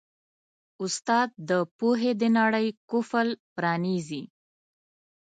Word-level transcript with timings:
استاد 0.83 1.29
د 1.49 1.51
پوهې 1.77 2.11
د 2.21 2.23
نړۍ 2.37 2.67
قفل 2.89 3.29
پرانیزي. 3.55 4.23